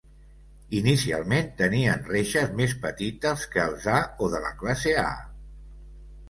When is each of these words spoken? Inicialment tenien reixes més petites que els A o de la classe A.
Inicialment 0.77 1.51
tenien 1.59 2.01
reixes 2.07 2.55
més 2.61 2.73
petites 2.87 3.45
que 3.57 3.63
els 3.73 3.87
A 3.97 3.99
o 4.29 4.31
de 4.37 4.41
la 4.49 4.55
classe 4.63 4.97
A. 5.05 5.13